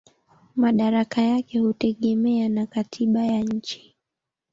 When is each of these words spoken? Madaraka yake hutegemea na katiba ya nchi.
Madaraka 0.55 1.21
yake 1.21 1.59
hutegemea 1.59 2.49
na 2.49 2.65
katiba 2.67 3.25
ya 3.25 3.41
nchi. 3.43 3.95